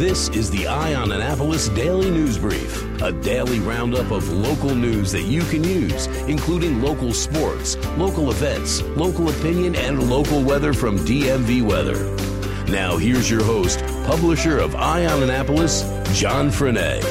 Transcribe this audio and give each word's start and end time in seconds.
This 0.00 0.30
is 0.30 0.50
the 0.50 0.66
Eye 0.66 0.94
on 0.94 1.12
Annapolis 1.12 1.68
Daily 1.68 2.10
News 2.10 2.38
Brief, 2.38 3.02
a 3.02 3.12
daily 3.12 3.60
roundup 3.60 4.10
of 4.10 4.26
local 4.32 4.74
news 4.74 5.12
that 5.12 5.24
you 5.24 5.42
can 5.42 5.62
use, 5.62 6.06
including 6.26 6.80
local 6.80 7.12
sports, 7.12 7.76
local 7.98 8.30
events, 8.30 8.80
local 8.96 9.28
opinion, 9.28 9.76
and 9.76 10.08
local 10.08 10.42
weather 10.42 10.72
from 10.72 10.98
DMV 11.00 11.60
Weather. 11.60 12.02
Now, 12.72 12.96
here's 12.96 13.30
your 13.30 13.44
host, 13.44 13.80
publisher 14.06 14.56
of 14.56 14.74
Eye 14.74 15.04
on 15.04 15.22
Annapolis, 15.22 15.82
John 16.18 16.48
Frenaye. 16.48 17.02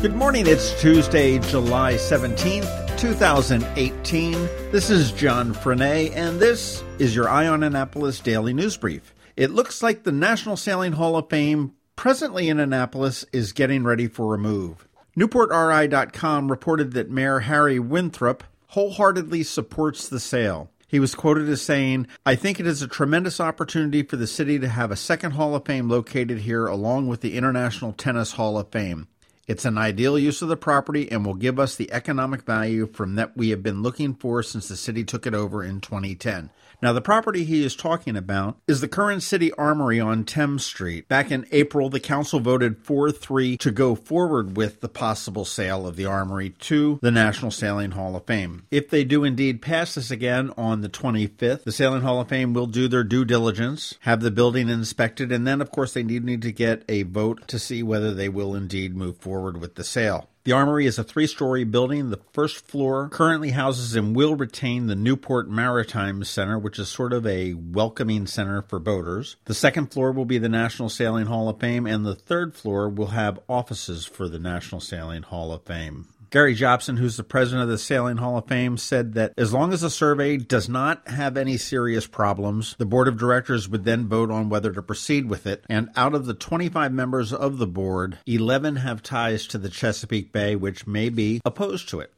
Good 0.00 0.14
morning. 0.14 0.46
It's 0.46 0.80
Tuesday, 0.80 1.40
July 1.40 1.94
17th, 1.94 2.96
2018. 2.96 4.32
This 4.70 4.88
is 4.88 5.10
John 5.10 5.52
Frenaye, 5.52 6.14
and 6.14 6.38
this 6.38 6.84
is 7.00 7.12
your 7.12 7.28
Eye 7.28 7.48
on 7.48 7.64
Annapolis 7.64 8.20
Daily 8.20 8.52
News 8.52 8.76
Brief. 8.76 9.12
It 9.40 9.52
looks 9.52 9.82
like 9.82 10.02
the 10.02 10.12
National 10.12 10.54
Sailing 10.54 10.92
Hall 10.92 11.16
of 11.16 11.30
Fame, 11.30 11.72
presently 11.96 12.50
in 12.50 12.60
Annapolis, 12.60 13.24
is 13.32 13.54
getting 13.54 13.84
ready 13.84 14.06
for 14.06 14.34
a 14.34 14.38
move. 14.38 14.86
NewportRI.com 15.16 16.50
reported 16.50 16.92
that 16.92 17.08
Mayor 17.08 17.38
Harry 17.40 17.78
Winthrop 17.78 18.44
wholeheartedly 18.66 19.42
supports 19.44 20.06
the 20.06 20.20
sale. 20.20 20.70
He 20.86 21.00
was 21.00 21.14
quoted 21.14 21.48
as 21.48 21.62
saying, 21.62 22.06
I 22.26 22.34
think 22.34 22.60
it 22.60 22.66
is 22.66 22.82
a 22.82 22.86
tremendous 22.86 23.40
opportunity 23.40 24.02
for 24.02 24.16
the 24.16 24.26
city 24.26 24.58
to 24.58 24.68
have 24.68 24.90
a 24.90 24.94
second 24.96 25.30
Hall 25.30 25.54
of 25.54 25.64
Fame 25.64 25.88
located 25.88 26.40
here 26.40 26.66
along 26.66 27.08
with 27.08 27.22
the 27.22 27.34
International 27.34 27.94
Tennis 27.94 28.32
Hall 28.32 28.58
of 28.58 28.68
Fame. 28.68 29.08
It's 29.46 29.64
an 29.64 29.78
ideal 29.78 30.16
use 30.16 30.42
of 30.42 30.48
the 30.48 30.56
property 30.56 31.10
and 31.10 31.26
will 31.26 31.34
give 31.34 31.58
us 31.58 31.74
the 31.74 31.92
economic 31.92 32.42
value 32.42 32.86
from 32.86 33.16
that 33.16 33.36
we 33.36 33.50
have 33.50 33.64
been 33.64 33.82
looking 33.82 34.14
for 34.14 34.44
since 34.44 34.68
the 34.68 34.76
city 34.76 35.02
took 35.02 35.26
it 35.26 35.34
over 35.34 35.64
in 35.64 35.80
2010. 35.80 36.50
Now, 36.82 36.94
the 36.94 37.02
property 37.02 37.44
he 37.44 37.62
is 37.62 37.76
talking 37.76 38.16
about 38.16 38.56
is 38.66 38.80
the 38.80 38.88
current 38.88 39.22
city 39.22 39.52
armory 39.52 40.00
on 40.00 40.24
Thames 40.24 40.64
Street. 40.64 41.08
Back 41.08 41.30
in 41.30 41.46
April, 41.52 41.90
the 41.90 42.00
council 42.00 42.40
voted 42.40 42.78
4 42.78 43.10
3 43.10 43.58
to 43.58 43.70
go 43.70 43.94
forward 43.94 44.56
with 44.56 44.80
the 44.80 44.88
possible 44.88 45.44
sale 45.44 45.86
of 45.86 45.96
the 45.96 46.06
armory 46.06 46.50
to 46.60 46.98
the 47.02 47.10
National 47.10 47.50
Sailing 47.50 47.90
Hall 47.90 48.16
of 48.16 48.24
Fame. 48.24 48.66
If 48.70 48.88
they 48.88 49.04
do 49.04 49.24
indeed 49.24 49.60
pass 49.60 49.94
this 49.94 50.10
again 50.10 50.52
on 50.56 50.80
the 50.80 50.88
25th, 50.88 51.64
the 51.64 51.72
Sailing 51.72 52.00
Hall 52.00 52.20
of 52.20 52.28
Fame 52.28 52.54
will 52.54 52.66
do 52.66 52.88
their 52.88 53.04
due 53.04 53.26
diligence, 53.26 53.96
have 54.00 54.22
the 54.22 54.30
building 54.30 54.70
inspected, 54.70 55.32
and 55.32 55.46
then, 55.46 55.60
of 55.60 55.70
course, 55.70 55.92
they 55.92 56.02
need, 56.02 56.24
need 56.24 56.40
to 56.42 56.52
get 56.52 56.84
a 56.88 57.02
vote 57.02 57.46
to 57.48 57.58
see 57.58 57.82
whether 57.82 58.14
they 58.14 58.30
will 58.30 58.54
indeed 58.54 58.96
move 58.96 59.18
forward 59.18 59.29
with 59.30 59.76
the 59.76 59.84
sale. 59.84 60.28
The 60.44 60.52
Armory 60.52 60.86
is 60.86 60.98
a 60.98 61.04
three 61.04 61.26
story 61.26 61.64
building. 61.64 62.10
The 62.10 62.20
first 62.32 62.66
floor 62.66 63.08
currently 63.10 63.50
houses 63.50 63.94
and 63.94 64.16
will 64.16 64.34
retain 64.34 64.86
the 64.86 64.96
Newport 64.96 65.50
Maritime 65.50 66.24
Center, 66.24 66.58
which 66.58 66.78
is 66.78 66.88
sort 66.88 67.12
of 67.12 67.26
a 67.26 67.54
welcoming 67.54 68.26
center 68.26 68.62
for 68.62 68.78
boaters. 68.78 69.36
The 69.44 69.54
second 69.54 69.92
floor 69.92 70.12
will 70.12 70.24
be 70.24 70.38
the 70.38 70.48
National 70.48 70.88
Sailing 70.88 71.26
Hall 71.26 71.48
of 71.48 71.60
Fame, 71.60 71.86
and 71.86 72.06
the 72.06 72.14
third 72.14 72.54
floor 72.54 72.88
will 72.88 73.08
have 73.08 73.38
offices 73.48 74.06
for 74.06 74.28
the 74.28 74.38
National 74.38 74.80
Sailing 74.80 75.22
Hall 75.22 75.52
of 75.52 75.62
Fame. 75.64 76.08
Gary 76.30 76.54
Jobson, 76.54 76.96
who's 76.96 77.16
the 77.16 77.24
president 77.24 77.64
of 77.64 77.68
the 77.68 77.76
Sailing 77.76 78.18
Hall 78.18 78.38
of 78.38 78.46
Fame, 78.46 78.76
said 78.76 79.14
that 79.14 79.32
as 79.36 79.52
long 79.52 79.72
as 79.72 79.80
the 79.80 79.90
survey 79.90 80.36
does 80.36 80.68
not 80.68 81.08
have 81.08 81.36
any 81.36 81.56
serious 81.56 82.06
problems, 82.06 82.76
the 82.78 82.86
board 82.86 83.08
of 83.08 83.18
directors 83.18 83.68
would 83.68 83.84
then 83.84 84.06
vote 84.06 84.30
on 84.30 84.48
whether 84.48 84.72
to 84.72 84.80
proceed 84.80 85.28
with 85.28 85.44
it. 85.44 85.64
And 85.68 85.90
out 85.96 86.14
of 86.14 86.26
the 86.26 86.34
25 86.34 86.92
members 86.92 87.32
of 87.32 87.58
the 87.58 87.66
board, 87.66 88.18
11 88.26 88.76
have 88.76 89.02
ties 89.02 89.44
to 89.48 89.58
the 89.58 89.68
Chesapeake 89.68 90.30
Bay, 90.30 90.54
which 90.54 90.86
may 90.86 91.08
be 91.08 91.40
opposed 91.44 91.88
to 91.88 91.98
it. 91.98 92.12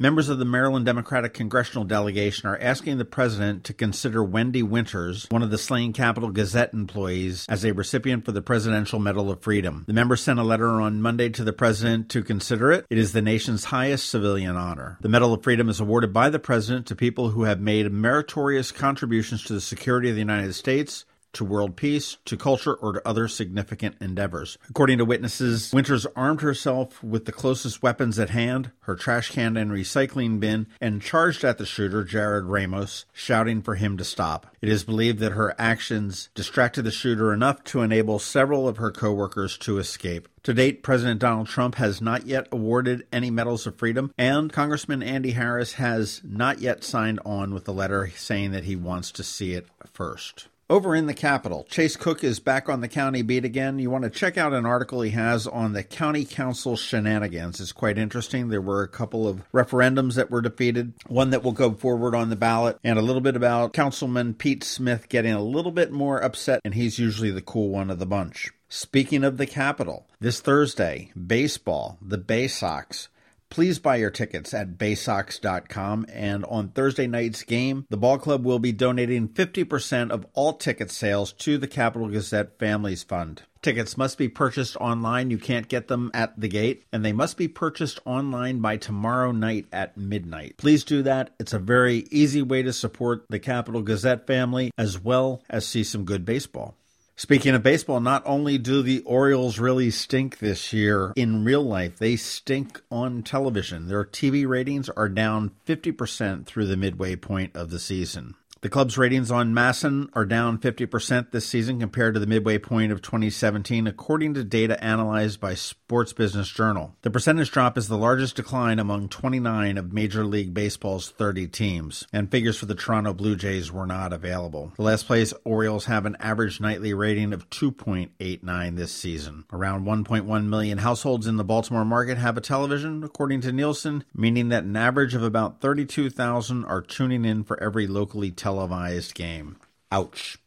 Members 0.00 0.28
of 0.28 0.38
the 0.38 0.44
Maryland 0.44 0.86
Democratic 0.86 1.34
congressional 1.34 1.82
delegation 1.82 2.48
are 2.48 2.56
asking 2.58 2.98
the 2.98 3.04
president 3.04 3.64
to 3.64 3.74
consider 3.74 4.24
Wendi 4.24 4.62
Winters, 4.62 5.26
one 5.28 5.42
of 5.42 5.50
the 5.50 5.58
slain 5.58 5.92
Capital 5.92 6.30
Gazette 6.30 6.72
employees, 6.72 7.44
as 7.48 7.64
a 7.64 7.72
recipient 7.72 8.24
for 8.24 8.30
the 8.30 8.40
Presidential 8.40 9.00
Medal 9.00 9.28
of 9.28 9.42
Freedom. 9.42 9.84
The 9.88 9.92
members 9.92 10.20
sent 10.20 10.38
a 10.38 10.44
letter 10.44 10.80
on 10.80 11.02
Monday 11.02 11.30
to 11.30 11.42
the 11.42 11.52
president 11.52 12.10
to 12.10 12.22
consider 12.22 12.70
it. 12.70 12.86
It 12.88 12.96
is 12.96 13.10
the 13.10 13.20
nation's 13.20 13.64
highest 13.64 14.08
civilian 14.08 14.54
honor. 14.54 14.98
The 15.00 15.08
Medal 15.08 15.34
of 15.34 15.42
Freedom 15.42 15.68
is 15.68 15.80
awarded 15.80 16.12
by 16.12 16.30
the 16.30 16.38
president 16.38 16.86
to 16.86 16.94
people 16.94 17.30
who 17.30 17.42
have 17.42 17.58
made 17.58 17.90
meritorious 17.90 18.70
contributions 18.70 19.42
to 19.46 19.52
the 19.52 19.60
security 19.60 20.10
of 20.10 20.14
the 20.14 20.20
United 20.20 20.52
States, 20.52 21.06
to 21.32 21.44
world 21.44 21.76
peace, 21.76 22.16
to 22.24 22.36
culture, 22.36 22.74
or 22.74 22.94
to 22.94 23.08
other 23.08 23.28
significant 23.28 23.96
endeavors. 24.00 24.58
According 24.68 24.98
to 24.98 25.04
witnesses, 25.04 25.72
Winters 25.72 26.06
armed 26.16 26.40
herself 26.40 27.02
with 27.02 27.24
the 27.24 27.32
closest 27.32 27.82
weapons 27.82 28.18
at 28.18 28.30
hand, 28.30 28.70
her 28.80 28.96
trash 28.96 29.30
can 29.30 29.56
and 29.56 29.70
recycling 29.70 30.40
bin, 30.40 30.66
and 30.80 31.02
charged 31.02 31.44
at 31.44 31.58
the 31.58 31.66
shooter, 31.66 32.04
Jarrod 32.04 32.48
Ramos, 32.48 33.04
shouting 33.12 33.62
for 33.62 33.74
him 33.74 33.96
to 33.96 34.04
stop. 34.04 34.46
It 34.60 34.68
is 34.68 34.84
believed 34.84 35.18
that 35.20 35.32
her 35.32 35.54
actions 35.58 36.30
distracted 36.34 36.82
the 36.82 36.90
shooter 36.90 37.32
enough 37.32 37.62
to 37.64 37.82
enable 37.82 38.18
several 38.18 38.66
of 38.66 38.78
her 38.78 38.90
coworkers 38.90 39.56
to 39.58 39.78
escape. 39.78 40.28
To 40.44 40.54
date, 40.54 40.82
President 40.82 41.20
Donald 41.20 41.48
Trump 41.48 41.74
has 41.74 42.00
not 42.00 42.26
yet 42.26 42.48
awarded 42.50 43.06
any 43.12 43.30
medals 43.30 43.66
of 43.66 43.76
freedom, 43.76 44.12
and 44.16 44.52
Congressman 44.52 45.02
Andy 45.02 45.32
Harris 45.32 45.74
has 45.74 46.22
not 46.24 46.60
yet 46.60 46.84
signed 46.84 47.20
on 47.24 47.52
with 47.52 47.64
the 47.64 47.72
letter 47.72 48.10
saying 48.16 48.52
that 48.52 48.64
he 48.64 48.76
wants 48.76 49.12
to 49.12 49.22
see 49.22 49.52
it 49.52 49.66
first. 49.92 50.48
Over 50.70 50.94
in 50.94 51.06
the 51.06 51.14
Capital, 51.14 51.64
Chase 51.70 51.96
Cook 51.96 52.22
is 52.22 52.40
back 52.40 52.68
on 52.68 52.82
the 52.82 52.88
county 52.88 53.22
beat 53.22 53.46
again. 53.46 53.78
You 53.78 53.88
want 53.88 54.04
to 54.04 54.10
check 54.10 54.36
out 54.36 54.52
an 54.52 54.66
article 54.66 55.00
he 55.00 55.12
has 55.12 55.46
on 55.46 55.72
the 55.72 55.82
county 55.82 56.26
council 56.26 56.76
shenanigans. 56.76 57.58
It's 57.58 57.72
quite 57.72 57.96
interesting. 57.96 58.48
There 58.48 58.60
were 58.60 58.82
a 58.82 58.88
couple 58.88 59.26
of 59.26 59.50
referendums 59.50 60.16
that 60.16 60.30
were 60.30 60.42
defeated, 60.42 60.92
one 61.06 61.30
that 61.30 61.42
will 61.42 61.52
go 61.52 61.72
forward 61.72 62.14
on 62.14 62.28
the 62.28 62.36
ballot, 62.36 62.78
and 62.84 62.98
a 62.98 63.02
little 63.02 63.22
bit 63.22 63.34
about 63.34 63.72
Councilman 63.72 64.34
Pete 64.34 64.62
Smith 64.62 65.08
getting 65.08 65.32
a 65.32 65.42
little 65.42 65.72
bit 65.72 65.90
more 65.90 66.22
upset, 66.22 66.60
and 66.66 66.74
he's 66.74 66.98
usually 66.98 67.30
the 67.30 67.40
cool 67.40 67.70
one 67.70 67.88
of 67.88 67.98
the 67.98 68.04
bunch. 68.04 68.50
Speaking 68.68 69.24
of 69.24 69.38
the 69.38 69.46
Capital, 69.46 70.06
this 70.20 70.42
Thursday, 70.42 71.10
baseball, 71.14 71.96
the 72.02 72.18
Baysox 72.18 73.08
Please 73.50 73.78
buy 73.78 73.96
your 73.96 74.10
tickets 74.10 74.52
at 74.52 74.76
baysox.com. 74.78 76.06
And 76.12 76.44
on 76.44 76.68
Thursday 76.68 77.06
night's 77.06 77.42
game, 77.42 77.86
the 77.88 77.96
ball 77.96 78.18
club 78.18 78.44
will 78.44 78.58
be 78.58 78.72
donating 78.72 79.28
50% 79.28 80.10
of 80.10 80.26
all 80.34 80.52
ticket 80.52 80.90
sales 80.90 81.32
to 81.34 81.58
the 81.58 81.68
Capital 81.68 82.08
Gazette 82.08 82.58
Families 82.58 83.02
Fund. 83.02 83.42
Tickets 83.60 83.96
must 83.96 84.18
be 84.18 84.28
purchased 84.28 84.76
online. 84.76 85.30
You 85.30 85.38
can't 85.38 85.68
get 85.68 85.88
them 85.88 86.10
at 86.14 86.38
the 86.38 86.48
gate, 86.48 86.84
and 86.92 87.04
they 87.04 87.12
must 87.12 87.36
be 87.36 87.48
purchased 87.48 87.98
online 88.04 88.60
by 88.60 88.76
tomorrow 88.76 89.32
night 89.32 89.66
at 89.72 89.96
midnight. 89.96 90.56
Please 90.58 90.84
do 90.84 91.02
that. 91.02 91.30
It's 91.40 91.52
a 91.52 91.58
very 91.58 92.06
easy 92.10 92.42
way 92.42 92.62
to 92.62 92.72
support 92.72 93.24
the 93.28 93.40
Capital 93.40 93.82
Gazette 93.82 94.26
family 94.26 94.70
as 94.78 94.98
well 94.98 95.42
as 95.50 95.66
see 95.66 95.82
some 95.82 96.04
good 96.04 96.24
baseball. 96.24 96.76
Speaking 97.18 97.52
of 97.56 97.64
baseball, 97.64 97.98
not 97.98 98.22
only 98.26 98.58
do 98.58 98.80
the 98.80 99.00
Orioles 99.00 99.58
really 99.58 99.90
stink 99.90 100.38
this 100.38 100.72
year 100.72 101.12
in 101.16 101.44
real 101.44 101.64
life, 101.64 101.98
they 101.98 102.14
stink 102.14 102.80
on 102.92 103.24
television. 103.24 103.88
Their 103.88 104.04
TV 104.04 104.46
ratings 104.46 104.88
are 104.90 105.08
down 105.08 105.50
50% 105.66 106.46
through 106.46 106.66
the 106.66 106.76
midway 106.76 107.16
point 107.16 107.56
of 107.56 107.70
the 107.70 107.80
season. 107.80 108.36
The 108.60 108.68
club's 108.68 108.98
ratings 108.98 109.30
on 109.30 109.54
MASN 109.54 110.08
are 110.14 110.26
down 110.26 110.58
50% 110.58 111.30
this 111.30 111.46
season 111.46 111.78
compared 111.78 112.14
to 112.14 112.20
the 112.20 112.26
midway 112.26 112.58
point 112.58 112.90
of 112.90 113.00
2017, 113.00 113.86
according 113.86 114.34
to 114.34 114.42
data 114.42 114.82
analyzed 114.82 115.40
by 115.40 115.54
Sports 115.54 116.12
Business 116.12 116.48
Journal. 116.48 116.96
The 117.02 117.10
percentage 117.10 117.52
drop 117.52 117.78
is 117.78 117.86
the 117.86 117.96
largest 117.96 118.34
decline 118.34 118.80
among 118.80 119.10
29 119.10 119.78
of 119.78 119.92
Major 119.92 120.24
League 120.24 120.54
Baseball's 120.54 121.08
30 121.08 121.46
teams, 121.46 122.04
and 122.12 122.32
figures 122.32 122.58
for 122.58 122.66
the 122.66 122.74
Toronto 122.74 123.14
Blue 123.14 123.36
Jays 123.36 123.70
were 123.70 123.86
not 123.86 124.12
available. 124.12 124.72
The 124.74 124.82
last 124.82 125.06
place 125.06 125.32
Orioles 125.44 125.84
have 125.84 126.04
an 126.04 126.16
average 126.18 126.60
nightly 126.60 126.92
rating 126.92 127.32
of 127.32 127.48
2.89 127.50 128.76
this 128.76 128.90
season. 128.90 129.44
Around 129.52 129.86
1.1 129.86 130.46
million 130.46 130.78
households 130.78 131.28
in 131.28 131.36
the 131.36 131.44
Baltimore 131.44 131.84
market 131.84 132.18
have 132.18 132.36
a 132.36 132.40
television, 132.40 133.04
according 133.04 133.40
to 133.42 133.52
Nielsen, 133.52 134.02
meaning 134.12 134.48
that 134.48 134.64
an 134.64 134.74
average 134.74 135.14
of 135.14 135.22
about 135.22 135.60
32,000 135.60 136.64
are 136.64 136.82
tuning 136.82 137.24
in 137.24 137.44
for 137.44 137.62
every 137.62 137.86
locally 137.86 138.32
televised 138.32 138.47
televised 138.48 139.14
game. 139.14 139.56
Ouch. 139.92 140.38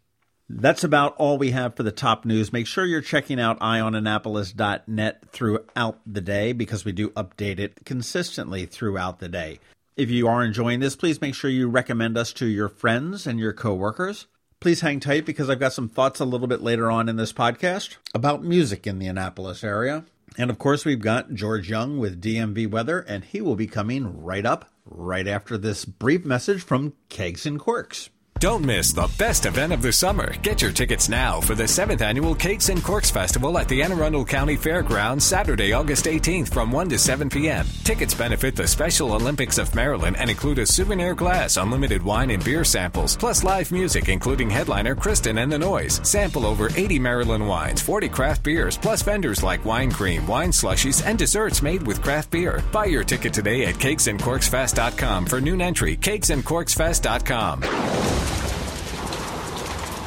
That's 0.50 0.83
about 0.83 1.15
all 1.18 1.38
we 1.38 1.51
have 1.51 1.75
for 1.75 1.83
the 1.83 1.92
top 1.92 2.25
news. 2.25 2.51
Make 2.51 2.65
sure 2.65 2.83
you're 2.83 3.00
checking 3.00 3.39
out 3.39 3.59
eyeonannapolis.net 3.59 5.24
throughout 5.31 6.00
the 6.06 6.19
day 6.19 6.51
because 6.51 6.83
we 6.83 6.92
do 6.94 7.12
update 7.12 7.59
it 7.59 7.86
consistently 7.86 8.65
throughout 8.65 9.19
the 9.19 9.30
day. 9.30 9.59
If 9.95 10.09
you 10.09 10.27
are 10.27 10.44
enjoying 10.44 10.80
this, 10.80 10.95
please 10.95 11.21
make 11.21 11.36
sure 11.36 11.51
you 11.51 11.69
recommend 11.69 12.18
us 12.18 12.33
to 12.33 12.48
your 12.48 12.69
friends 12.69 13.27
and 13.27 13.39
your 13.39 13.53
coworkers. 13.53 14.25
Please 14.59 14.81
hang 14.81 15.00
tight 15.00 15.25
because 15.25 15.48
I've 15.48 15.59
got 15.59 15.74
some 15.74 15.88
thoughts 15.88 16.19
a 16.19 16.25
little 16.25 16.48
bit 16.48 16.62
later 16.62 16.89
on 16.89 17.07
in 17.07 17.18
this 17.18 17.31
podcast 17.31 17.98
about 18.15 18.44
music 18.44 18.88
in 18.88 18.98
the 18.98 19.07
Annapolis 19.07 19.63
area. 19.63 20.06
And 20.37 20.49
of 20.49 20.57
course, 20.57 20.85
we've 20.85 21.01
got 21.01 21.33
George 21.33 21.69
Young 21.69 21.97
with 21.97 22.21
DMV 22.21 22.69
Weather, 22.69 22.99
and 22.99 23.23
he 23.23 23.41
will 23.41 23.55
be 23.55 23.67
coming 23.67 24.23
right 24.23 24.45
up 24.45 24.71
right 24.85 25.27
after 25.27 25.57
this 25.57 25.83
brief 25.85 26.23
message 26.23 26.63
from 26.63 26.93
Kegs 27.09 27.45
and 27.45 27.59
Corks. 27.59 28.09
Don't 28.41 28.65
miss 28.65 28.91
the 28.91 29.07
best 29.19 29.45
event 29.45 29.71
of 29.71 29.83
the 29.83 29.93
summer. 29.93 30.35
Get 30.38 30.63
your 30.63 30.71
tickets 30.71 31.07
now 31.07 31.39
for 31.39 31.53
the 31.53 31.65
7th 31.65 32.01
annual 32.01 32.33
Kegs 32.33 32.69
and 32.69 32.83
Corks 32.83 33.11
Festival 33.11 33.59
at 33.59 33.67
the 33.67 33.83
Anne 33.83 33.91
Arundel 33.91 34.25
County 34.25 34.55
Fairgrounds 34.55 35.23
Saturday, 35.23 35.73
August 35.73 36.05
18th 36.05 36.51
from 36.51 36.71
1 36.71 36.89
to 36.89 36.97
7 36.97 37.29
p.m. 37.29 37.67
Tickets 37.83 38.15
benefit 38.15 38.55
the 38.55 38.67
Special 38.67 39.13
Olympics 39.13 39.59
of 39.59 39.75
Maryland 39.75 40.15
and 40.17 40.27
include 40.27 40.57
a 40.57 40.65
souvenir 40.65 41.13
glass, 41.13 41.57
unlimited 41.57 42.01
wine 42.01 42.31
and 42.31 42.43
beer 42.43 42.63
samples, 42.63 43.15
plus 43.15 43.43
live 43.43 43.71
music 43.71 44.09
including 44.09 44.49
headliner 44.49 44.95
Kristen 44.95 45.38
and 45.38 45.51
the 45.51 45.59
Noise. 45.59 46.01
Sample 46.01 46.47
over 46.47 46.69
80 46.75 46.97
Maryland 46.97 47.47
wines, 47.47 47.79
40 47.79 48.09
craft 48.09 48.41
beers, 48.41 48.75
plus 48.75 49.03
vendors 49.03 49.43
like 49.43 49.63
wine 49.65 49.91
cream, 49.91 50.25
wine 50.25 50.49
slushies, 50.49 51.05
and 51.05 51.19
desserts 51.19 51.61
made 51.61 51.85
with 51.85 52.01
craft 52.01 52.31
beer. 52.31 52.63
Buy 52.71 52.85
your 52.85 53.03
ticket 53.03 53.35
today 53.35 53.65
at 53.65 53.75
kegsandcorksfest.com 53.75 55.27
for 55.27 55.39
noon 55.39 55.61
entry. 55.61 55.95
Kegsandcorksfest.com. 55.95 58.30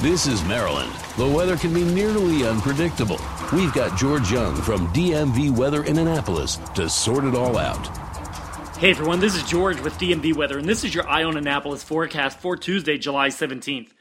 This 0.04 0.26
is 0.26 0.44
Maryland. 0.44 0.92
The 1.16 1.26
weather 1.26 1.56
can 1.56 1.72
be 1.72 1.82
nearly 1.82 2.46
unpredictable. 2.46 3.18
We've 3.54 3.72
got 3.72 3.98
George 3.98 4.30
Young 4.30 4.54
from 4.54 4.86
DMV 4.88 5.56
Weather 5.56 5.82
in 5.84 5.96
Annapolis 5.96 6.56
to 6.74 6.90
sort 6.90 7.24
it 7.24 7.34
all 7.34 7.56
out. 7.56 7.86
Hey 8.76 8.90
everyone, 8.90 9.20
this 9.20 9.34
is 9.34 9.42
George 9.44 9.80
with 9.80 9.94
DMV 9.94 10.36
Weather, 10.36 10.58
and 10.58 10.68
this 10.68 10.84
is 10.84 10.94
your 10.94 11.08
Eye 11.08 11.24
on 11.24 11.38
Annapolis 11.38 11.82
forecast 11.82 12.38
for 12.38 12.54
Tuesday, 12.54 12.98
July 12.98 13.28
17th. 13.28 13.92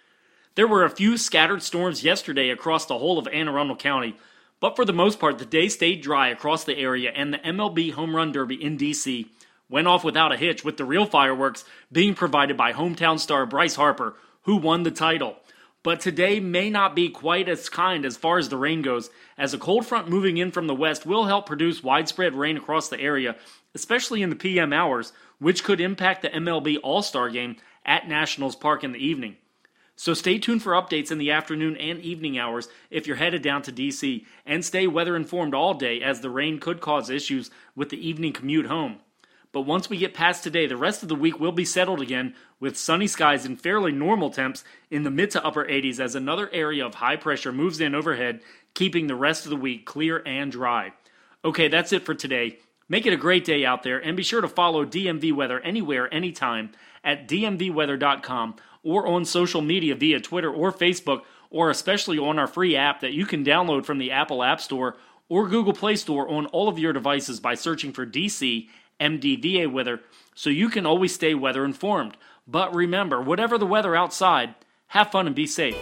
There 0.56 0.68
were 0.68 0.84
a 0.84 0.90
few 0.90 1.16
scattered 1.16 1.64
storms 1.64 2.04
yesterday 2.04 2.50
across 2.50 2.86
the 2.86 2.98
whole 2.98 3.18
of 3.18 3.30
Anne 3.30 3.48
Arundel 3.48 3.78
County, 3.78 4.18
but 4.60 4.76
for 4.76 4.84
the 4.84 4.92
most 4.92 5.22
part, 5.22 5.40
the 5.40 5.46
day 5.46 5.70
stayed 5.70 6.02
dry 6.02 6.28
across 6.28 6.66
the 6.66 6.78
area, 6.78 7.14
and 7.16 7.34
the 7.34 7.38
MLB 7.38 7.94
Home 7.94 8.14
Run 8.14 8.34
Derby 8.34 8.62
in 8.62 8.76
D.C. 8.76 9.32
went 9.70 9.88
off 9.88 10.04
without 10.04 10.34
a 10.34 10.38
hitch, 10.38 10.66
with 10.66 10.76
the 10.76 10.84
real 10.84 11.06
fireworks 11.06 11.64
being 11.94 12.14
provided 12.14 12.58
by 12.58 12.74
hometown 12.74 13.18
star 13.18 13.46
Bryce 13.46 13.76
Harper, 13.76 14.18
who 14.42 14.58
won 14.58 14.84
the 14.84 14.92
title. 14.92 15.38
But 15.84 16.00
today 16.00 16.40
may 16.40 16.70
not 16.70 16.96
be 16.96 17.10
quite 17.10 17.50
as 17.50 17.68
kind 17.68 18.06
as 18.06 18.16
far 18.16 18.38
as 18.38 18.48
the 18.48 18.58
rain 18.58 18.82
goes, 18.82 19.10
as 19.38 19.54
a 19.54 19.58
cold 19.58 19.86
front 19.86 20.08
moving 20.08 20.38
in 20.38 20.50
from 20.50 20.68
the 20.68 20.74
west 20.74 21.06
will 21.06 21.26
help 21.26 21.46
produce 21.46 21.84
widespread 21.84 22.34
rain 22.36 22.56
across 22.56 22.88
the 22.88 23.00
area, 23.00 23.36
especially 23.76 24.22
in 24.22 24.30
the 24.30 24.36
PM 24.38 24.72
hours, 24.72 25.12
which 25.40 25.66
could 25.66 25.82
impact 25.82 26.22
the 26.22 26.30
MLB 26.30 26.78
All 26.82 27.02
Star 27.02 27.30
game 27.30 27.58
at 27.86 28.08
Nationals 28.08 28.56
Park 28.56 28.86
in 28.86 28.94
the 28.94 29.06
evening. 29.06 29.36
So 29.98 30.14
stay 30.14 30.40
tuned 30.40 30.64
for 30.64 30.72
updates 30.72 31.12
in 31.12 31.18
the 31.18 31.32
afternoon 31.32 31.76
and 31.78 32.00
evening 32.00 32.40
hours 32.40 32.70
if 32.90 33.06
you're 33.06 33.18
headed 33.18 33.42
down 33.42 33.62
to 33.64 33.72
DC, 33.72 34.26
and 34.46 34.64
stay 34.64 34.88
weather 34.88 35.18
informed 35.18 35.54
all 35.54 35.74
day 35.74 36.02
as 36.02 36.22
the 36.22 36.30
rain 36.30 36.60
could 36.60 36.80
cause 36.80 37.10
issues 37.10 37.52
with 37.76 37.90
the 37.90 38.08
evening 38.08 38.32
commute 38.32 38.68
home. 38.68 39.00
But 39.54 39.62
once 39.62 39.88
we 39.88 39.98
get 39.98 40.16
past 40.16 40.44
today, 40.44 40.66
the 40.66 40.76
rest 40.76 41.04
of 41.04 41.10
the 41.10 41.16
week 41.16 41.40
will 41.40 41.52
be 41.52 41.64
settled 41.64 42.02
again 42.02 42.34
with 42.60 42.76
sunny 42.76 43.06
skies 43.08 43.46
and 43.46 43.62
fairly 43.62 43.92
normal 43.92 44.32
temps 44.32 44.64
in 44.90 45.04
the 45.04 45.12
mid 45.12 45.30
to 45.32 45.46
upper 45.46 45.64
80s 45.64 46.00
as 46.00 46.16
another 46.16 46.50
area 46.52 46.86
of 46.86 46.96
high 46.96 47.16
pressure 47.16 47.52
moves 47.52 47.80
in 47.80 47.94
overhead, 47.94 48.42
keeping 48.74 49.06
the 49.06 49.16
rest 49.16 49.46
of 49.46 49.52
the 49.52 49.56
week 49.56 49.86
clear 49.86 50.24
and 50.26 50.52
dry. 50.52 50.92
Okay, 51.46 51.68
that's 51.68 51.94
it 51.94 52.04
for 52.04 52.16
today. 52.16 52.58
Make 52.90 53.06
it 53.06 53.14
a 53.14 53.18
great 53.18 53.46
day 53.46 53.64
out 53.64 53.84
there 53.84 54.00
and 54.00 54.18
be 54.18 54.24
sure 54.24 54.42
to 54.42 54.48
follow 54.48 54.86
DMV 54.86 55.34
Weather 55.34 55.60
anywhere, 55.60 56.12
anytime 56.12 56.72
at 57.04 57.28
dmvweather.com 57.28 58.56
or 58.82 59.08
on 59.08 59.24
social 59.24 59.62
media 59.62 59.96
via 59.96 60.20
Twitter 60.20 60.52
or 60.52 60.72
Facebook 60.72 61.22
or 61.52 61.70
especially 61.70 62.18
on 62.18 62.40
our 62.40 62.48
free 62.48 62.76
app 62.76 63.02
that 63.02 63.14
you 63.14 63.28
can 63.28 63.46
download 63.46 63.86
from 63.86 64.00
the 64.00 64.12
Apple 64.12 64.44
App 64.44 64.60
Store 64.60 64.98
or 65.30 65.48
Google 65.48 65.74
Play 65.74 65.96
Store 65.96 66.28
on 66.28 66.48
all 66.48 66.68
of 66.68 66.80
your 66.80 66.92
devices 66.92 67.40
by 67.40 67.54
searching 67.54 67.94
for 67.94 68.06
DC 68.06 68.68
MDVA 69.00 69.72
weather 69.72 70.02
so 70.36 70.50
you 70.50 70.70
can 70.70 70.86
always 70.86 71.14
stay 71.14 71.34
weather 71.34 71.66
informed. 71.66 72.18
But 72.48 72.74
remember, 72.74 73.22
whatever 73.22 73.58
the 73.58 73.66
weather 73.66 73.96
outside, 73.96 74.56
have 74.88 75.12
fun 75.12 75.28
and 75.28 75.36
be 75.36 75.48
safe. 75.48 75.78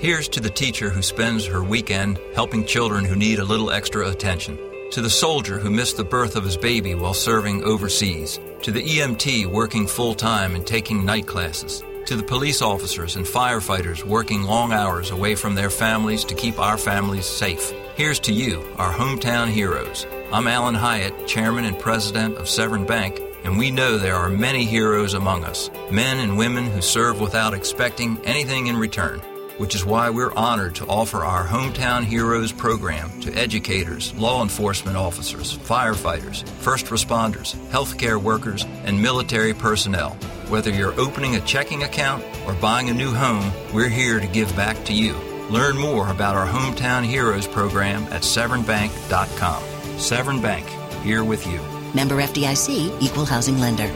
Here's 0.00 0.28
to 0.30 0.40
the 0.40 0.48
teacher 0.48 0.88
who 0.88 1.02
spends 1.02 1.44
her 1.44 1.62
weekend 1.62 2.18
helping 2.34 2.64
children 2.64 3.04
who 3.04 3.16
need 3.16 3.38
a 3.38 3.44
little 3.44 3.70
extra 3.70 4.08
attention. 4.08 4.58
To 4.92 5.02
the 5.02 5.10
soldier 5.10 5.58
who 5.58 5.70
missed 5.70 5.98
the 5.98 6.04
birth 6.04 6.36
of 6.36 6.44
his 6.44 6.56
baby 6.56 6.94
while 6.94 7.14
serving 7.14 7.62
overseas. 7.64 8.40
To 8.62 8.70
the 8.70 8.82
EMT 8.82 9.46
working 9.46 9.86
full 9.86 10.14
time 10.14 10.54
and 10.54 10.66
taking 10.66 11.04
night 11.04 11.26
classes. 11.26 11.84
To 12.06 12.16
the 12.16 12.22
police 12.22 12.62
officers 12.62 13.16
and 13.16 13.26
firefighters 13.26 14.02
working 14.02 14.42
long 14.42 14.72
hours 14.72 15.10
away 15.10 15.34
from 15.34 15.54
their 15.54 15.70
families 15.70 16.24
to 16.24 16.34
keep 16.34 16.58
our 16.58 16.78
families 16.78 17.26
safe. 17.26 17.70
Here's 17.94 18.18
to 18.20 18.32
you, 18.32 18.66
our 18.78 18.92
hometown 18.92 19.48
heroes. 19.48 20.06
I'm 20.32 20.46
Alan 20.46 20.76
Hyatt, 20.76 21.26
Chairman 21.26 21.64
and 21.64 21.76
President 21.76 22.36
of 22.36 22.48
Severn 22.48 22.86
Bank, 22.86 23.20
and 23.42 23.58
we 23.58 23.72
know 23.72 23.98
there 23.98 24.14
are 24.14 24.30
many 24.30 24.64
heroes 24.64 25.14
among 25.14 25.42
us, 25.42 25.68
men 25.90 26.20
and 26.20 26.38
women 26.38 26.66
who 26.66 26.80
serve 26.82 27.20
without 27.20 27.52
expecting 27.52 28.16
anything 28.24 28.68
in 28.68 28.76
return, 28.76 29.18
which 29.58 29.74
is 29.74 29.84
why 29.84 30.08
we're 30.08 30.32
honored 30.34 30.76
to 30.76 30.86
offer 30.86 31.24
our 31.24 31.44
Hometown 31.44 32.04
Heroes 32.04 32.52
program 32.52 33.10
to 33.22 33.34
educators, 33.34 34.14
law 34.14 34.40
enforcement 34.44 34.96
officers, 34.96 35.58
firefighters, 35.58 36.48
first 36.60 36.86
responders, 36.86 37.56
healthcare 37.70 38.22
workers, 38.22 38.64
and 38.84 39.02
military 39.02 39.52
personnel. 39.52 40.10
Whether 40.48 40.70
you're 40.70 40.98
opening 41.00 41.34
a 41.34 41.40
checking 41.40 41.82
account 41.82 42.24
or 42.46 42.54
buying 42.54 42.88
a 42.88 42.94
new 42.94 43.12
home, 43.12 43.50
we're 43.74 43.88
here 43.88 44.20
to 44.20 44.28
give 44.28 44.54
back 44.54 44.84
to 44.84 44.92
you. 44.92 45.14
Learn 45.50 45.76
more 45.76 46.08
about 46.08 46.36
our 46.36 46.46
Hometown 46.46 47.04
Heroes 47.04 47.48
program 47.48 48.04
at 48.12 48.22
severnbank.com. 48.22 49.79
Severn 50.00 50.40
Bank, 50.40 50.66
here 51.02 51.22
with 51.22 51.46
you. 51.46 51.60
Member 51.94 52.16
FDIC, 52.16 53.02
equal 53.02 53.26
housing 53.26 53.60
lender. 53.60 53.86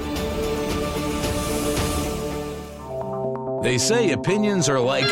They 3.63 3.79
say 3.79 4.13
opinions 4.13 4.69
are 4.69 4.79
like. 4.79 5.09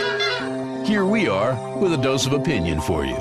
Here 0.87 1.07
we 1.07 1.29
are 1.29 1.79
with 1.79 1.95
a 1.95 1.97
dose 1.97 2.27
of 2.27 2.35
opinion 2.35 2.83
for 2.83 3.07
you. 3.07 3.17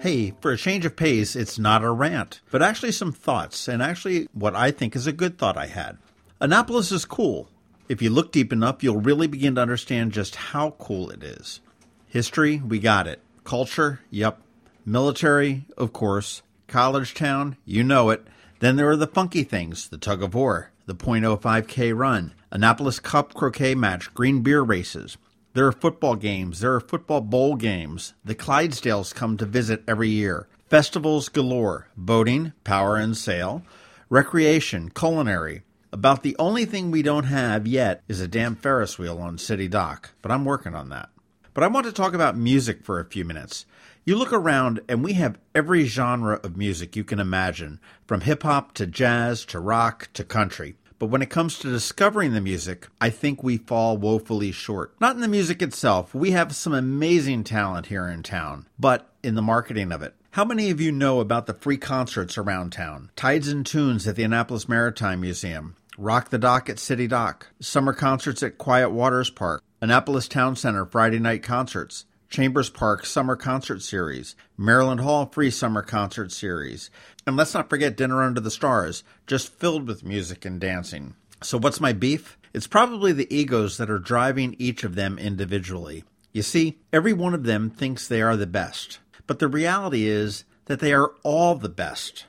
Hey, 0.00 0.34
for 0.42 0.52
a 0.52 0.58
change 0.58 0.84
of 0.84 0.94
pace, 0.94 1.34
it's 1.34 1.58
not 1.58 1.82
a 1.82 1.90
rant, 1.90 2.42
but 2.50 2.62
actually 2.62 2.92
some 2.92 3.12
thoughts, 3.12 3.66
and 3.66 3.82
actually 3.82 4.28
what 4.34 4.54
I 4.54 4.70
think 4.70 4.94
is 4.94 5.06
a 5.06 5.12
good 5.12 5.38
thought 5.38 5.56
I 5.56 5.66
had. 5.66 5.96
Annapolis 6.40 6.92
is 6.92 7.06
cool. 7.06 7.48
If 7.88 8.02
you 8.02 8.10
look 8.10 8.32
deep 8.32 8.52
enough, 8.52 8.84
you'll 8.84 9.00
really 9.00 9.26
begin 9.26 9.54
to 9.54 9.62
understand 9.62 10.12
just 10.12 10.36
how 10.36 10.72
cool 10.72 11.08
it 11.08 11.22
is. 11.24 11.60
History, 12.06 12.58
we 12.58 12.78
got 12.78 13.06
it. 13.06 13.22
Culture, 13.44 14.00
yep. 14.10 14.42
Military, 14.84 15.64
of 15.78 15.94
course. 15.94 16.42
College 16.68 17.14
town, 17.14 17.56
you 17.64 17.84
know 17.84 18.10
it. 18.10 18.26
Then 18.58 18.76
there 18.76 18.88
are 18.90 18.96
the 18.96 19.06
funky 19.06 19.44
things 19.44 19.88
the 19.88 19.98
tug 19.98 20.22
of 20.22 20.34
war, 20.34 20.72
the 20.86 20.94
.05K 20.96 21.96
run, 21.96 22.34
Annapolis 22.50 22.98
Cup 22.98 23.34
croquet 23.34 23.76
match, 23.76 24.12
green 24.14 24.42
beer 24.42 24.62
races. 24.62 25.16
There 25.54 25.66
are 25.66 25.72
football 25.72 26.16
games, 26.16 26.60
there 26.60 26.74
are 26.74 26.80
football 26.80 27.20
bowl 27.20 27.54
games. 27.54 28.14
The 28.24 28.34
Clydesdales 28.34 29.14
come 29.14 29.36
to 29.36 29.46
visit 29.46 29.84
every 29.86 30.08
year. 30.08 30.48
Festivals 30.68 31.28
galore, 31.28 31.88
boating, 31.96 32.52
power 32.64 32.96
and 32.96 33.16
sail, 33.16 33.62
recreation, 34.10 34.90
culinary. 34.90 35.62
About 35.92 36.24
the 36.24 36.36
only 36.38 36.64
thing 36.64 36.90
we 36.90 37.02
don't 37.02 37.24
have 37.24 37.66
yet 37.66 38.02
is 38.08 38.20
a 38.20 38.26
damn 38.26 38.56
Ferris 38.56 38.98
wheel 38.98 39.18
on 39.18 39.38
City 39.38 39.68
Dock, 39.68 40.10
but 40.20 40.32
I'm 40.32 40.44
working 40.44 40.74
on 40.74 40.88
that. 40.88 41.10
But 41.56 41.64
I 41.64 41.68
want 41.68 41.86
to 41.86 41.92
talk 41.92 42.12
about 42.12 42.36
music 42.36 42.84
for 42.84 43.00
a 43.00 43.06
few 43.06 43.24
minutes. 43.24 43.64
You 44.04 44.16
look 44.16 44.30
around, 44.30 44.80
and 44.90 45.02
we 45.02 45.14
have 45.14 45.38
every 45.54 45.86
genre 45.86 46.38
of 46.44 46.54
music 46.54 46.94
you 46.94 47.02
can 47.02 47.18
imagine, 47.18 47.80
from 48.06 48.20
hip 48.20 48.42
hop 48.42 48.74
to 48.74 48.86
jazz 48.86 49.46
to 49.46 49.58
rock 49.58 50.10
to 50.12 50.22
country. 50.22 50.76
But 50.98 51.06
when 51.06 51.22
it 51.22 51.30
comes 51.30 51.58
to 51.60 51.70
discovering 51.70 52.34
the 52.34 52.42
music, 52.42 52.88
I 53.00 53.08
think 53.08 53.42
we 53.42 53.56
fall 53.56 53.96
woefully 53.96 54.52
short. 54.52 54.94
Not 55.00 55.14
in 55.14 55.22
the 55.22 55.28
music 55.28 55.62
itself, 55.62 56.14
we 56.14 56.32
have 56.32 56.54
some 56.54 56.74
amazing 56.74 57.44
talent 57.44 57.86
here 57.86 58.06
in 58.06 58.22
town, 58.22 58.66
but 58.78 59.08
in 59.22 59.34
the 59.34 59.40
marketing 59.40 59.92
of 59.92 60.02
it. 60.02 60.14
How 60.32 60.44
many 60.44 60.68
of 60.68 60.78
you 60.78 60.92
know 60.92 61.20
about 61.20 61.46
the 61.46 61.54
free 61.54 61.78
concerts 61.78 62.36
around 62.36 62.72
town? 62.72 63.10
Tides 63.16 63.48
and 63.48 63.64
Tunes 63.64 64.06
at 64.06 64.14
the 64.16 64.24
Annapolis 64.24 64.68
Maritime 64.68 65.22
Museum, 65.22 65.74
Rock 65.96 66.28
the 66.28 66.36
Dock 66.36 66.68
at 66.68 66.78
City 66.78 67.06
Dock, 67.06 67.46
summer 67.60 67.94
concerts 67.94 68.42
at 68.42 68.58
Quiet 68.58 68.90
Waters 68.90 69.30
Park, 69.30 69.62
Annapolis 69.86 70.26
Town 70.26 70.56
Center 70.56 70.84
Friday 70.84 71.20
night 71.20 71.44
concerts, 71.44 72.06
Chambers 72.28 72.68
Park 72.68 73.06
Summer 73.06 73.36
Concert 73.36 73.82
Series, 73.82 74.34
Maryland 74.58 75.00
Hall 75.00 75.26
Free 75.26 75.48
Summer 75.48 75.80
Concert 75.80 76.32
Series, 76.32 76.90
and 77.24 77.36
let's 77.36 77.54
not 77.54 77.70
forget 77.70 77.96
Dinner 77.96 78.20
Under 78.20 78.40
the 78.40 78.50
Stars, 78.50 79.04
just 79.28 79.52
filled 79.52 79.86
with 79.86 80.02
music 80.02 80.44
and 80.44 80.60
dancing. 80.60 81.14
So, 81.40 81.56
what's 81.56 81.80
my 81.80 81.92
beef? 81.92 82.36
It's 82.52 82.66
probably 82.66 83.12
the 83.12 83.32
egos 83.32 83.76
that 83.76 83.88
are 83.88 84.00
driving 84.00 84.56
each 84.58 84.82
of 84.82 84.96
them 84.96 85.20
individually. 85.20 86.02
You 86.32 86.42
see, 86.42 86.80
every 86.92 87.12
one 87.12 87.32
of 87.32 87.44
them 87.44 87.70
thinks 87.70 88.08
they 88.08 88.22
are 88.22 88.36
the 88.36 88.44
best, 88.44 88.98
but 89.28 89.38
the 89.38 89.46
reality 89.46 90.08
is 90.08 90.42
that 90.64 90.80
they 90.80 90.92
are 90.92 91.12
all 91.22 91.54
the 91.54 91.68
best. 91.68 92.26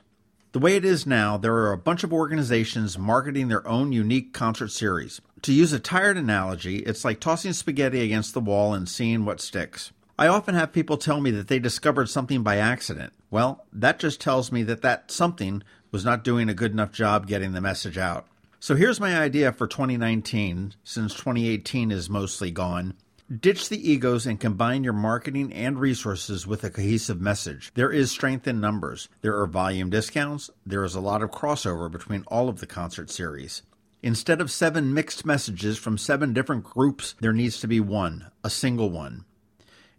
The 0.52 0.60
way 0.60 0.76
it 0.76 0.84
is 0.84 1.08
now, 1.08 1.36
there 1.36 1.54
are 1.54 1.72
a 1.72 1.76
bunch 1.76 2.04
of 2.04 2.12
organizations 2.12 2.96
marketing 2.96 3.48
their 3.48 3.66
own 3.66 3.90
unique 3.90 4.32
concert 4.32 4.68
series. 4.68 5.20
To 5.42 5.52
use 5.52 5.72
a 5.72 5.78
tired 5.78 6.16
analogy, 6.16 6.78
it's 6.78 7.04
like 7.04 7.20
tossing 7.20 7.52
spaghetti 7.52 8.00
against 8.00 8.34
the 8.34 8.40
wall 8.40 8.74
and 8.74 8.88
seeing 8.88 9.24
what 9.24 9.40
sticks. 9.40 9.92
I 10.18 10.26
often 10.26 10.56
have 10.56 10.72
people 10.72 10.96
tell 10.96 11.20
me 11.20 11.30
that 11.32 11.46
they 11.46 11.60
discovered 11.60 12.08
something 12.08 12.42
by 12.42 12.56
accident. 12.56 13.12
Well, 13.30 13.64
that 13.72 14.00
just 14.00 14.20
tells 14.20 14.50
me 14.50 14.64
that 14.64 14.82
that 14.82 15.12
something 15.12 15.62
was 15.92 16.04
not 16.04 16.24
doing 16.24 16.48
a 16.48 16.54
good 16.54 16.72
enough 16.72 16.90
job 16.90 17.28
getting 17.28 17.52
the 17.52 17.60
message 17.60 17.96
out. 17.96 18.26
So 18.58 18.74
here's 18.74 18.98
my 18.98 19.16
idea 19.16 19.52
for 19.52 19.68
2019, 19.68 20.74
since 20.82 21.14
2018 21.14 21.92
is 21.92 22.10
mostly 22.10 22.50
gone. 22.50 22.94
Ditch 23.30 23.68
the 23.68 23.90
egos 23.90 24.26
and 24.26 24.40
combine 24.40 24.82
your 24.82 24.94
marketing 24.94 25.52
and 25.52 25.78
resources 25.78 26.46
with 26.46 26.64
a 26.64 26.70
cohesive 26.70 27.20
message. 27.20 27.70
There 27.74 27.92
is 27.92 28.10
strength 28.10 28.48
in 28.48 28.58
numbers. 28.60 29.08
There 29.20 29.38
are 29.38 29.46
volume 29.46 29.90
discounts. 29.90 30.50
There 30.66 30.82
is 30.82 30.96
a 30.96 31.00
lot 31.00 31.22
of 31.22 31.30
crossover 31.30 31.92
between 31.92 32.24
all 32.26 32.48
of 32.48 32.58
the 32.58 32.66
concert 32.66 33.10
series. 33.10 33.62
Instead 34.02 34.40
of 34.40 34.50
seven 34.50 34.94
mixed 34.94 35.26
messages 35.26 35.76
from 35.76 35.98
seven 35.98 36.32
different 36.32 36.64
groups, 36.64 37.14
there 37.20 37.32
needs 37.32 37.60
to 37.60 37.66
be 37.66 37.80
one, 37.80 38.30
a 38.44 38.50
single 38.50 38.90
one. 38.90 39.24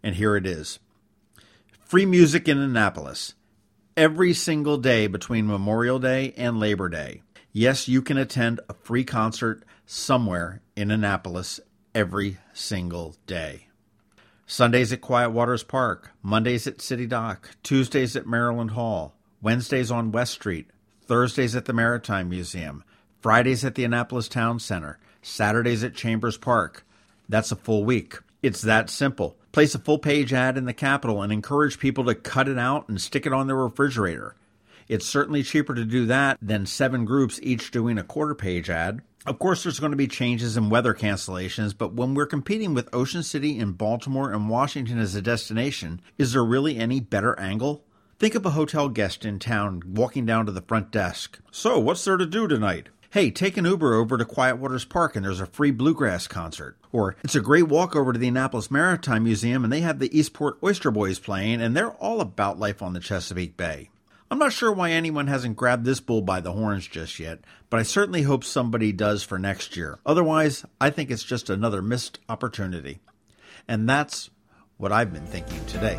And 0.02 0.14
here 0.14 0.36
it 0.36 0.46
is 0.46 0.78
Free 1.90 2.06
music 2.06 2.48
in 2.48 2.56
Annapolis. 2.56 3.34
Every 3.96 4.32
single 4.32 4.78
day 4.78 5.08
between 5.08 5.48
Memorial 5.48 5.98
Day 5.98 6.32
and 6.36 6.60
Labor 6.60 6.88
Day. 6.88 7.22
Yes, 7.52 7.88
you 7.88 8.00
can 8.00 8.16
attend 8.16 8.60
a 8.68 8.74
free 8.74 9.02
concert 9.02 9.64
somewhere 9.86 10.62
in 10.76 10.92
Annapolis 10.92 11.58
every 11.92 12.38
single 12.54 13.16
day. 13.26 13.66
Sundays 14.46 14.92
at 14.92 15.00
Quiet 15.00 15.30
Waters 15.30 15.64
Park, 15.64 16.12
Mondays 16.22 16.66
at 16.68 16.80
City 16.80 17.06
Dock, 17.06 17.50
Tuesdays 17.64 18.14
at 18.14 18.26
Maryland 18.26 18.70
Hall, 18.70 19.16
Wednesdays 19.42 19.90
on 19.90 20.12
West 20.12 20.34
Street, 20.34 20.70
Thursdays 21.02 21.56
at 21.56 21.64
the 21.64 21.72
Maritime 21.72 22.28
Museum, 22.28 22.84
Fridays 23.20 23.64
at 23.64 23.74
the 23.74 23.84
Annapolis 23.84 24.28
Town 24.28 24.58
Center, 24.58 24.98
Saturdays 25.20 25.84
at 25.84 25.94
Chambers 25.94 26.38
Park. 26.38 26.86
That's 27.28 27.52
a 27.52 27.56
full 27.56 27.84
week. 27.84 28.16
It's 28.42 28.62
that 28.62 28.88
simple. 28.88 29.36
Place 29.52 29.74
a 29.74 29.78
full 29.78 29.98
page 29.98 30.32
ad 30.32 30.56
in 30.56 30.64
the 30.64 30.72
Capital 30.72 31.20
and 31.22 31.30
encourage 31.30 31.78
people 31.78 32.04
to 32.04 32.14
cut 32.14 32.48
it 32.48 32.58
out 32.58 32.88
and 32.88 33.00
stick 33.00 33.26
it 33.26 33.32
on 33.32 33.46
their 33.46 33.56
refrigerator. 33.56 34.36
It's 34.88 35.06
certainly 35.06 35.42
cheaper 35.42 35.74
to 35.74 35.84
do 35.84 36.06
that 36.06 36.38
than 36.40 36.64
seven 36.64 37.04
groups 37.04 37.38
each 37.42 37.70
doing 37.70 37.98
a 37.98 38.02
quarter 38.02 38.34
page 38.34 38.70
ad. 38.70 39.02
Of 39.26 39.38
course, 39.38 39.62
there's 39.62 39.78
going 39.78 39.92
to 39.92 39.96
be 39.96 40.08
changes 40.08 40.56
in 40.56 40.70
weather 40.70 40.94
cancellations, 40.94 41.76
but 41.76 41.92
when 41.92 42.14
we're 42.14 42.24
competing 42.24 42.72
with 42.72 42.88
Ocean 42.94 43.22
City 43.22 43.58
and 43.58 43.76
Baltimore 43.76 44.32
and 44.32 44.48
Washington 44.48 44.98
as 44.98 45.14
a 45.14 45.20
destination, 45.20 46.00
is 46.16 46.32
there 46.32 46.42
really 46.42 46.78
any 46.78 47.00
better 47.00 47.38
angle? 47.38 47.84
Think 48.18 48.34
of 48.34 48.46
a 48.46 48.50
hotel 48.50 48.88
guest 48.88 49.26
in 49.26 49.38
town 49.38 49.82
walking 49.86 50.24
down 50.24 50.46
to 50.46 50.52
the 50.52 50.62
front 50.62 50.90
desk. 50.90 51.38
So, 51.50 51.78
what's 51.78 52.04
there 52.04 52.16
to 52.16 52.26
do 52.26 52.48
tonight? 52.48 52.88
Hey, 53.12 53.32
take 53.32 53.56
an 53.56 53.64
Uber 53.64 53.94
over 53.94 54.16
to 54.16 54.24
Quiet 54.24 54.58
Waters 54.58 54.84
Park 54.84 55.16
and 55.16 55.24
there's 55.24 55.40
a 55.40 55.46
free 55.46 55.72
bluegrass 55.72 56.28
concert. 56.28 56.76
Or 56.92 57.16
it's 57.24 57.34
a 57.34 57.40
great 57.40 57.66
walk 57.66 57.96
over 57.96 58.12
to 58.12 58.18
the 58.20 58.28
Annapolis 58.28 58.70
Maritime 58.70 59.24
Museum 59.24 59.64
and 59.64 59.72
they 59.72 59.80
have 59.80 59.98
the 59.98 60.16
Eastport 60.16 60.58
Oyster 60.62 60.92
Boys 60.92 61.18
playing 61.18 61.60
and 61.60 61.76
they're 61.76 61.90
all 61.90 62.20
about 62.20 62.60
life 62.60 62.82
on 62.82 62.92
the 62.92 63.00
Chesapeake 63.00 63.56
Bay. 63.56 63.90
I'm 64.30 64.38
not 64.38 64.52
sure 64.52 64.70
why 64.70 64.92
anyone 64.92 65.26
hasn't 65.26 65.56
grabbed 65.56 65.84
this 65.84 65.98
bull 65.98 66.22
by 66.22 66.40
the 66.40 66.52
horns 66.52 66.86
just 66.86 67.18
yet, 67.18 67.40
but 67.68 67.80
I 67.80 67.82
certainly 67.82 68.22
hope 68.22 68.44
somebody 68.44 68.92
does 68.92 69.24
for 69.24 69.40
next 69.40 69.76
year. 69.76 69.98
Otherwise, 70.06 70.64
I 70.80 70.90
think 70.90 71.10
it's 71.10 71.24
just 71.24 71.50
another 71.50 71.82
missed 71.82 72.20
opportunity. 72.28 73.00
And 73.66 73.88
that's 73.88 74.30
what 74.76 74.92
I've 74.92 75.12
been 75.12 75.26
thinking 75.26 75.66
today. 75.66 75.98